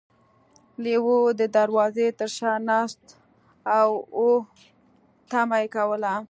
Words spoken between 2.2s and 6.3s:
شا ناست و او تمه یې کوله.